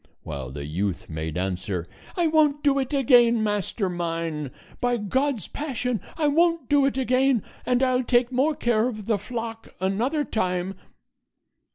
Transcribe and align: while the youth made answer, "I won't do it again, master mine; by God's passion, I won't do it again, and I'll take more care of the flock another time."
while 0.23 0.49
the 0.49 0.65
youth 0.65 1.07
made 1.09 1.37
answer, 1.37 1.85
"I 2.17 2.25
won't 2.25 2.63
do 2.63 2.79
it 2.79 2.91
again, 2.91 3.43
master 3.43 3.87
mine; 3.87 4.49
by 4.79 4.97
God's 4.97 5.47
passion, 5.47 6.01
I 6.17 6.27
won't 6.27 6.67
do 6.67 6.87
it 6.87 6.97
again, 6.97 7.43
and 7.67 7.83
I'll 7.83 8.03
take 8.03 8.31
more 8.31 8.55
care 8.55 8.87
of 8.87 9.05
the 9.05 9.19
flock 9.19 9.75
another 9.79 10.23
time." 10.25 10.73